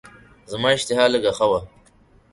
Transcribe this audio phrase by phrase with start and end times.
[0.51, 1.59] زما اشتها لږه ښه وه.